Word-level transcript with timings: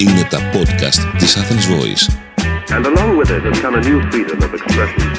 Είναι 0.00 0.26
τα 0.30 0.38
podcast 0.52 1.18
της 1.18 1.36
Athens 1.36 1.66
Voice. 1.72 2.04
And 2.76 2.84
along 2.86 3.18
with 3.18 3.30
it 3.30 3.42
has 3.44 3.60
come 3.60 3.74
a 3.74 3.82
new 3.88 4.10
freedom 4.10 4.38
of 4.42 4.52
expression. 4.54 5.12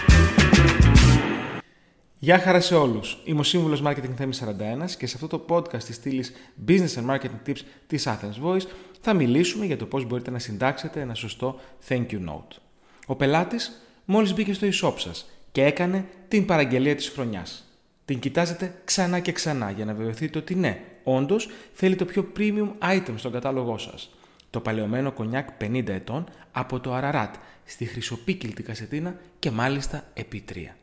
Γεια 2.19 2.39
χαρά 2.39 2.59
σε 2.59 2.75
όλους. 2.75 3.17
Είμαι 3.23 3.39
ο 3.39 3.43
Σύμβουλος 3.43 3.81
Marketing 3.85 4.13
Θέμης 4.17 4.37
41 4.37 4.95
και 4.97 5.07
σε 5.07 5.17
αυτό 5.21 5.27
το 5.37 5.45
podcast 5.49 5.83
της 5.83 5.95
στήλης 5.95 6.33
Business 6.67 6.95
and 6.95 7.15
Marketing 7.15 7.49
Tips 7.49 7.59
της 7.87 8.07
Athens 8.07 8.47
Voice 8.47 8.65
θα 9.01 9.13
μιλήσουμε 9.13 9.65
για 9.65 9.77
το 9.77 9.85
πώς 9.85 10.05
μπορείτε 10.05 10.31
να 10.31 10.39
συντάξετε 10.39 11.01
ένα 11.01 11.13
σωστό 11.13 11.59
thank 11.87 12.05
you 12.09 12.19
note. 12.29 12.57
Ο 13.05 13.15
πελάτης 13.15 13.81
μόλις 14.05 14.33
μπήκε 14.33 14.53
στο 14.53 14.67
e-shop 14.67 14.93
σας 14.97 15.29
και 15.51 15.63
έκανε 15.63 16.05
την 16.27 16.45
παραγγελία 16.45 16.95
της 16.95 17.09
χρονιάς. 17.09 17.65
Την 18.05 18.19
κοιτάζετε 18.19 18.73
ξανά 18.85 19.19
και 19.19 19.31
ξανά 19.31 19.71
για 19.71 19.85
να 19.85 19.93
βεβαιωθείτε 19.93 20.37
ότι 20.37 20.55
ναι, 20.55 20.79
όντως 21.03 21.49
θέλει 21.73 21.95
το 21.95 22.05
πιο 22.05 22.31
premium 22.37 22.95
item 22.95 23.13
στον 23.15 23.31
κατάλογό 23.31 23.77
σας. 23.77 24.09
Το 24.51 24.61
παλαιωμένο 24.61 25.11
κονιάκ 25.11 25.49
50 25.61 25.87
ετών 25.87 26.29
από 26.51 26.79
το 26.79 26.97
Ararat 26.97 27.31
στη 27.65 27.85
χρυσοπίκυλτη 27.85 28.63
κασετίνα 28.63 29.15
και 29.39 29.51
μάλιστα 29.51 30.03
επί 30.13 30.41
τρία. 30.41 30.75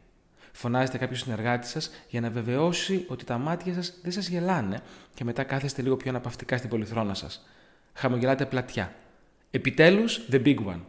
Φωνάζετε 0.53 0.99
κάποιος 0.99 1.21
συνεργάτης 1.21 1.71
σας 1.71 1.91
για 2.09 2.21
να 2.21 2.31
βεβαιώσει 2.31 3.05
ότι 3.09 3.25
τα 3.25 3.39
μάτια 3.39 3.75
σας 3.75 3.95
δεν 4.03 4.13
σας 4.13 4.29
γελάνε 4.29 4.81
και 5.15 5.25
μετά 5.25 5.45
κάθεστε 5.45 5.83
λίγο 5.83 5.97
πιο 5.97 6.11
αναπαυτικά 6.11 6.57
στην 6.57 6.71
πολυθρόνα 6.71 7.15
σας. 7.15 7.47
Χαμογελάτε 7.95 8.47
πλατιά. 8.47 8.95
Επιτέλους, 9.51 10.21
the 10.31 10.43
big 10.45 10.57
one. 10.67 10.81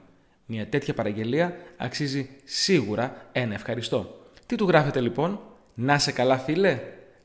Μια 0.46 0.68
τέτοια 0.68 0.94
παραγγελία 0.94 1.56
αξίζει 1.78 2.30
σίγουρα 2.44 3.30
ένα 3.32 3.54
ευχαριστώ. 3.54 4.30
Τι 4.46 4.56
του 4.56 4.68
γράφετε 4.68 5.02
λοιπόν, 5.02 5.40
να 5.73 5.98
σε 6.00 6.12
καλά 6.12 6.38
φίλε, 6.38 6.82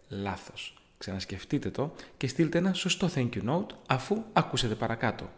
λάθος. 0.09 0.75
Ξανασκεφτείτε 0.98 1.71
το 1.71 1.95
και 2.17 2.27
στείλτε 2.27 2.59
ένα 2.59 2.73
σωστό 2.73 3.09
thank 3.15 3.29
you 3.34 3.48
note 3.48 3.67
αφού 3.87 4.23
ακούσετε 4.33 4.75
παρακάτω. 4.75 5.31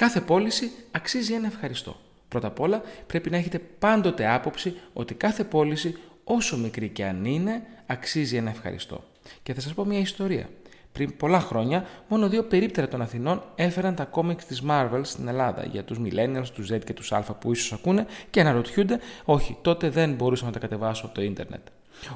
Κάθε 0.00 0.20
πώληση 0.20 0.70
αξίζει 0.90 1.32
ένα 1.32 1.46
ευχαριστώ. 1.46 1.96
Πρώτα 2.28 2.46
απ' 2.46 2.60
όλα 2.60 2.82
πρέπει 3.06 3.30
να 3.30 3.36
έχετε 3.36 3.58
πάντοτε 3.58 4.28
άποψη 4.28 4.74
ότι 4.92 5.14
κάθε 5.14 5.44
πώληση 5.44 5.98
όσο 6.24 6.56
μικρή 6.56 6.88
και 6.88 7.04
αν 7.04 7.24
είναι 7.24 7.62
αξίζει 7.86 8.36
ένα 8.36 8.50
ευχαριστώ. 8.50 9.04
Και 9.42 9.54
θα 9.54 9.60
σας 9.60 9.74
πω 9.74 9.84
μια 9.84 9.98
ιστορία. 9.98 10.48
Πριν 10.92 11.16
πολλά 11.16 11.40
χρόνια, 11.40 11.86
μόνο 12.08 12.28
δύο 12.28 12.42
περίπτερα 12.42 12.88
των 12.88 13.02
Αθηνών 13.02 13.42
έφεραν 13.54 13.94
τα 13.94 14.04
κόμιξ 14.04 14.44
της 14.44 14.62
Marvel 14.68 15.00
στην 15.02 15.28
Ελλάδα 15.28 15.64
για 15.64 15.84
τους 15.84 15.98
millennials, 16.04 16.48
τους 16.54 16.72
Z 16.72 16.78
και 16.84 16.92
τους 16.92 17.12
Α 17.12 17.20
που 17.40 17.52
ίσως 17.52 17.72
ακούνε 17.72 18.06
και 18.30 18.40
αναρωτιούνται, 18.40 19.00
όχι, 19.24 19.56
τότε 19.62 19.90
δεν 19.90 20.14
μπορούσαμε 20.14 20.50
να 20.50 20.60
τα 20.60 20.66
κατεβάσω 20.66 21.06
από 21.06 21.14
το 21.14 21.22
ίντερνετ. 21.22 21.66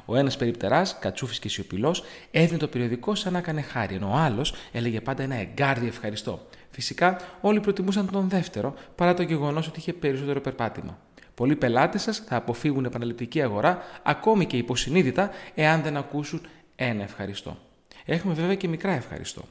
Ο 0.05 0.17
ένας 0.17 0.37
περιπτεράς, 0.37 0.99
κατσούφι 0.99 1.39
και 1.39 1.49
σιωπηλός, 1.49 2.05
έδινε 2.31 2.59
το 2.59 2.69
περιοδικό 2.69 3.15
σαν 3.15 3.33
να 3.33 3.39
έκανε 3.39 3.61
χάρη, 3.61 3.95
ενώ 3.95 4.11
ο 4.11 4.17
άλλος 4.17 4.55
έλεγε 4.73 5.01
πάντα 5.01 5.23
ένα 5.23 5.35
εγκάρδι 5.35 5.87
ευχαριστώ. 5.87 6.47
Φυσικά, 6.71 7.21
όλοι 7.41 7.61
προτιμούσαν 7.61 8.11
τον 8.11 8.29
δεύτερο 8.29 8.75
παρά 8.95 9.15
το 9.15 9.23
γεγονός 9.23 9.67
ότι 9.67 9.79
είχε 9.79 9.93
περισσότερο 9.93 10.41
περπάτημα. 10.41 10.99
Πολλοί 11.35 11.57
πελάτες 11.57 12.03
σας 12.03 12.19
θα 12.19 12.37
αποφύγουν 12.37 12.85
επαναληπτική 12.85 13.43
αγορά, 13.43 13.79
ακόμη 14.03 14.47
και 14.47 14.57
υποσυνείδητα, 14.57 15.31
εάν 15.55 15.83
δεν 15.83 15.97
ακούσουν 15.97 16.41
ένα 16.77 17.03
ευχαριστώ. 17.03 17.59
Έχουμε 18.05 18.35
βέβαια 18.35 18.55
και 18.55 18.69
μικρά 18.69 18.93
ευχαριστώ. 18.93 19.43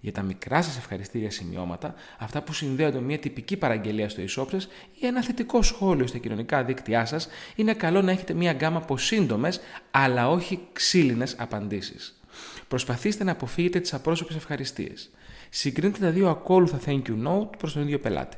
Για 0.00 0.12
τα 0.12 0.22
μικρά 0.22 0.62
σας 0.62 0.76
ευχαριστήρια 0.76 1.30
σημειώματα, 1.30 1.94
αυτά 2.18 2.42
που 2.42 2.52
συνδέονται 2.52 2.98
με 2.98 3.04
μια 3.04 3.18
τυπική 3.18 3.56
παραγγελία 3.56 4.08
στο 4.08 4.22
e-shop 4.22 4.46
σα 4.50 4.56
ή 4.56 5.06
ένα 5.10 5.22
θετικό 5.22 5.62
σχόλιο 5.62 6.06
στα 6.06 6.18
κοινωνικά 6.18 6.64
δίκτυά 6.64 7.04
σας, 7.04 7.28
είναι 7.56 7.74
καλό 7.74 8.02
να 8.02 8.10
έχετε 8.10 8.34
μια 8.34 8.52
γκάμα 8.52 8.76
από 8.76 8.98
σύντομες 8.98 9.60
αλλά 9.90 10.30
όχι 10.30 10.60
ξύλινες 10.72 11.34
απαντήσεις. 11.38 12.20
Προσπαθήστε 12.68 13.24
να 13.24 13.32
αποφύγετε 13.32 13.80
τις 13.80 13.94
απρόσωπες 13.94 14.36
ευχαριστίες. 14.36 15.10
Συγκρίνετε 15.50 15.98
τα 15.98 16.10
δύο 16.10 16.28
ακόλουθα 16.28 16.78
thank 16.86 17.02
you 17.08 17.26
note 17.26 17.58
προς 17.58 17.72
τον 17.72 17.82
ίδιο 17.82 17.98
πελάτη. 17.98 18.36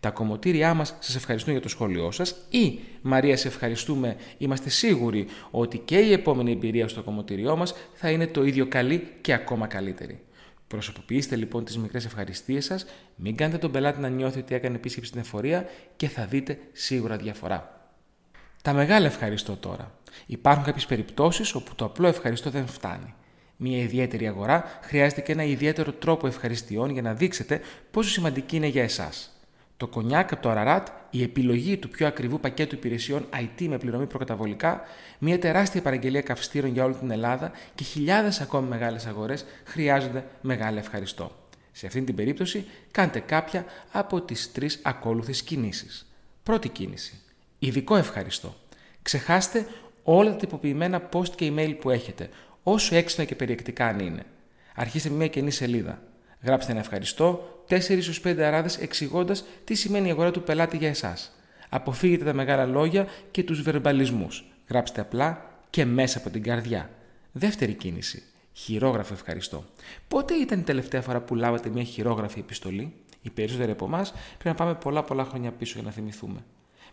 Τα 0.00 0.10
κομμωτήριά 0.10 0.74
μας 0.74 0.96
σας 0.98 1.14
ευχαριστούν 1.14 1.52
για 1.52 1.62
το 1.62 1.68
σχόλιο 1.68 2.10
σας 2.10 2.36
ή 2.50 2.78
Μαρία, 3.02 3.36
σε 3.36 3.48
ευχαριστούμε. 3.48 4.16
Είμαστε 4.38 4.68
σίγουροι 4.68 5.26
ότι 5.50 5.78
και 5.78 5.98
η 5.98 6.12
επόμενη 6.12 6.52
εμπειρία 6.52 6.88
στο 6.88 7.02
κομμωτήριό 7.02 7.56
μας 7.56 7.74
θα 7.94 8.10
είναι 8.10 8.26
το 8.26 8.44
ίδιο 8.44 8.66
καλή 8.66 9.08
και 9.20 9.32
ακόμα 9.32 9.66
καλύτερη. 9.66 10.20
Προσωποποιήστε 10.70 11.36
λοιπόν 11.36 11.64
τις 11.64 11.78
μικρές 11.78 12.04
ευχαριστίες 12.04 12.64
σας, 12.64 12.86
μην 13.16 13.36
κάνετε 13.36 13.58
τον 13.58 13.70
πελάτη 13.70 14.00
να 14.00 14.08
νιώθει 14.08 14.38
ότι 14.38 14.54
έκανε 14.54 14.74
επίσκεψη 14.76 15.08
στην 15.08 15.20
εφορία 15.20 15.68
και 15.96 16.08
θα 16.08 16.26
δείτε 16.26 16.58
σίγουρα 16.72 17.16
διαφορά. 17.16 17.90
Τα 18.62 18.72
μεγάλα 18.72 19.06
ευχαριστώ 19.06 19.56
τώρα. 19.56 19.94
Υπάρχουν 20.26 20.64
κάποιες 20.64 20.86
περιπτώσεις 20.86 21.54
όπου 21.54 21.74
το 21.74 21.84
απλό 21.84 22.06
ευχαριστώ 22.06 22.50
δεν 22.50 22.66
φτάνει. 22.66 23.14
Μια 23.56 23.78
ιδιαίτερη 23.78 24.28
αγορά 24.28 24.78
χρειάζεται 24.82 25.20
και 25.20 25.32
ένα 25.32 25.44
ιδιαίτερο 25.44 25.92
τρόπο 25.92 26.26
ευχαριστειών 26.26 26.90
για 26.90 27.02
να 27.02 27.14
δείξετε 27.14 27.60
πόσο 27.90 28.10
σημαντική 28.10 28.56
είναι 28.56 28.66
για 28.66 28.82
εσάς. 28.82 29.39
Το 29.80 29.86
κονιάκ 29.86 30.32
από 30.32 30.42
το 30.42 30.54
Ararat, 30.56 30.84
η 31.10 31.22
επιλογή 31.22 31.76
του 31.76 31.88
πιο 31.88 32.06
ακριβού 32.06 32.40
πακέτου 32.40 32.74
υπηρεσιών 32.74 33.26
IT 33.34 33.66
με 33.68 33.78
πληρωμή 33.78 34.06
προκαταβολικά, 34.06 34.80
μια 35.18 35.38
τεράστια 35.38 35.82
παραγγελία 35.82 36.20
καυστήρων 36.20 36.72
για 36.72 36.84
όλη 36.84 36.94
την 36.94 37.10
Ελλάδα 37.10 37.52
και 37.74 37.84
χιλιάδες 37.84 38.40
ακόμη 38.40 38.68
μεγάλες 38.68 39.06
αγορές 39.06 39.44
χρειάζονται 39.64 40.24
μεγάλο 40.40 40.78
ευχαριστώ. 40.78 41.32
Σε 41.72 41.86
αυτήν 41.86 42.04
την 42.04 42.14
περίπτωση, 42.14 42.66
κάντε 42.90 43.20
κάποια 43.20 43.64
από 43.92 44.20
τις 44.20 44.52
τρεις 44.52 44.80
ακόλουθες 44.82 45.42
κινήσεις. 45.42 46.12
Πρώτη 46.42 46.68
κίνηση. 46.68 47.20
Ειδικό 47.58 47.96
ευχαριστώ. 47.96 48.54
Ξεχάστε 49.02 49.66
όλα 50.02 50.30
τα 50.30 50.36
τυποποιημένα 50.36 51.08
post 51.12 51.28
και 51.28 51.52
email 51.54 51.76
που 51.80 51.90
έχετε, 51.90 52.28
όσο 52.62 52.94
έξυπνα 52.94 53.24
και 53.24 53.34
περιεκτικά 53.34 53.86
αν 53.86 53.98
είναι. 53.98 54.22
Αρχίστε 54.74 55.08
με 55.08 55.16
μια 55.16 55.28
καινή 55.28 55.50
σελίδα. 55.50 56.02
Γράψτε 56.42 56.70
ένα 56.70 56.80
ευχαριστώ, 56.80 57.62
4 57.68 58.20
5 58.22 58.38
αράδες 58.38 58.76
εξηγώντας 58.76 59.44
τι 59.64 59.74
σημαίνει 59.74 60.08
η 60.08 60.10
αγορά 60.10 60.30
του 60.30 60.42
πελάτη 60.42 60.76
για 60.76 60.88
εσάς. 60.88 61.32
Αποφύγετε 61.68 62.24
τα 62.24 62.32
μεγάλα 62.32 62.66
λόγια 62.66 63.06
και 63.30 63.42
τους 63.42 63.62
βερμπαλισμούς. 63.62 64.44
Γράψτε 64.68 65.00
απλά 65.00 65.50
και 65.70 65.84
μέσα 65.84 66.18
από 66.18 66.30
την 66.30 66.42
καρδιά. 66.42 66.90
Δεύτερη 67.32 67.74
κίνηση. 67.74 68.22
Χειρόγραφο 68.52 69.12
ευχαριστώ. 69.14 69.64
Πότε 70.08 70.34
ήταν 70.34 70.58
η 70.58 70.62
τελευταία 70.62 71.02
φορά 71.02 71.20
που 71.20 71.34
λάβατε 71.34 71.68
μια 71.68 71.82
χειρόγραφη 71.82 72.38
επιστολή, 72.38 72.92
οι 73.22 73.30
περισσότεροι 73.30 73.70
από 73.70 73.84
εμάς 73.84 74.10
πρέπει 74.10 74.48
να 74.48 74.54
πάμε 74.54 74.74
πολλά 74.74 75.04
πολλά 75.04 75.24
χρόνια 75.24 75.52
πίσω 75.52 75.72
για 75.74 75.82
να 75.82 75.90
θυμηθούμε. 75.90 76.44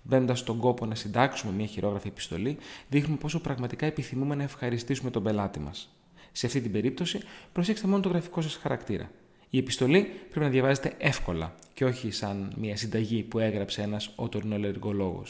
Μπαίνοντας 0.02 0.40
στον 0.40 0.59
κόπο 0.59 0.85
να 0.85 0.96
συντάξουμε 0.96 1.53
μια 1.53 1.66
χειρόγραφη 1.66 2.08
επιστολή, 2.08 2.58
δείχνουμε 2.90 3.18
πόσο 3.18 3.40
πραγματικά 3.40 3.85
επιθυμούμε 3.85 4.35
να 4.35 4.44
ευχαριστήσουμε 4.44 5.12
τον 5.12 5.24
πελάτη 5.24 5.59
μας. 5.59 5.96
Σε 6.31 6.46
αυτή 6.46 6.62
την 6.62 6.72
περίπτωση, 6.72 7.19
προσέξτε 7.53 7.88
μόνο 7.88 8.02
το 8.02 8.09
γραφικό 8.09 8.41
σας 8.41 8.56
χαρακτήρα. 8.56 9.09
Η 9.50 9.58
επιστολή 9.58 10.02
πρέπει 10.02 10.46
να 10.46 10.50
διαβάζετε 10.50 10.94
εύκολα 10.97 11.56
και 11.74 11.85
όχι 11.85 12.12
σαν 12.12 12.53
μια 12.58 12.78
συνταγή 12.78 13.24
που 13.24 13.40
έγραψε 13.40 13.81
ένας 13.81 14.12
οτορνολεργολόγο. 14.16 15.24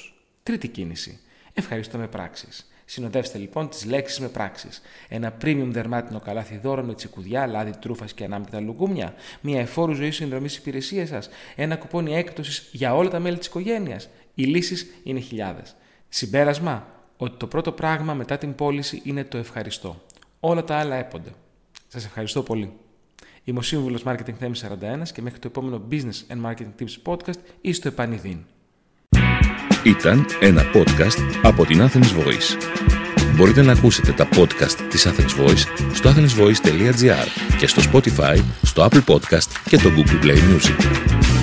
Τρίτη 0.43 0.67
κίνηση. 0.67 1.19
Ευχαριστώ 1.53 1.97
με 1.97 2.07
πράξεις. 2.07 2.71
Συνοδεύστε 2.85 3.37
λοιπόν 3.37 3.69
τις 3.69 3.85
λέξεις 3.85 4.19
με 4.19 4.27
πράξεις. 4.27 4.81
Ένα 5.07 5.37
premium 5.41 5.67
δερμάτινο 5.69 6.19
καλάθι 6.19 6.57
δώρο 6.57 6.83
με 6.83 6.93
τσικουδιά, 6.93 7.47
λάδι 7.47 7.71
τρούφας 7.79 8.13
και 8.13 8.23
ανάμεικτα 8.23 8.59
λουκούμια. 8.59 9.13
Μια 9.41 9.59
εφόρου 9.59 9.93
ζωής 9.93 10.15
συνδρομής 10.15 10.57
υπηρεσίας 10.57 11.09
σας. 11.09 11.29
Ένα 11.55 11.75
κουπόνι 11.75 12.15
έκπτωσης 12.15 12.69
για 12.71 12.95
όλα 12.95 13.09
τα 13.09 13.19
μέλη 13.19 13.37
της 13.37 13.47
οικογένειας. 13.47 14.09
Οι 14.33 14.43
λύσεις 14.43 14.87
είναι 15.03 15.19
χιλιάδες. 15.19 15.75
Συμπέρασμα, 16.09 16.87
ότι 17.17 17.37
το 17.37 17.47
πρώτο 17.47 17.71
πράγμα 17.71 18.13
μετά 18.13 18.37
την 18.37 18.55
πώληση 18.55 19.01
είναι 19.03 19.23
το 19.23 19.37
ευχαριστώ. 19.37 20.01
Όλα 20.39 20.63
τα 20.63 20.75
άλλα 20.77 20.95
έπονται. 20.95 21.29
Σας 21.87 22.05
ευχαριστώ 22.05 22.43
πολύ. 22.43 22.73
Είμαι 23.49 23.59
ο 23.59 23.61
Σύμβουλος 23.61 24.03
Marketing 24.05 24.33
Θέμης 24.39 24.65
41 24.65 24.67
και 25.13 25.21
μέχρι 25.21 25.39
το 25.39 25.47
επόμενο 25.47 25.81
Business 25.91 26.33
and 26.33 26.45
Marketing 26.45 26.81
Tips 26.81 27.11
Podcast 27.11 27.39
ή 27.61 27.73
στο 27.73 27.87
επανειδήν. 27.87 28.37
Ήταν 29.83 30.25
ένα 30.39 30.63
podcast 30.73 31.39
από 31.43 31.65
την 31.65 31.81
Athens 31.81 32.23
Voice. 32.23 32.57
Μπορείτε 33.35 33.61
να 33.61 33.71
ακούσετε 33.71 34.11
τα 34.11 34.29
podcast 34.35 34.87
της 34.89 35.07
Athens 35.07 35.45
Voice 35.45 35.93
στο 35.93 36.09
athensvoice.gr 36.09 37.57
και 37.57 37.67
στο 37.67 37.81
Spotify, 37.91 38.37
στο 38.61 38.87
Apple 38.91 39.03
Podcast 39.05 39.49
και 39.69 39.77
το 39.77 39.89
Google 39.95 40.25
Play 40.25 40.37
Music. 40.37 41.36